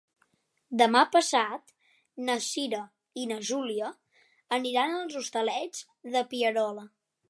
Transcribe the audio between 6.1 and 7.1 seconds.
de Pierola.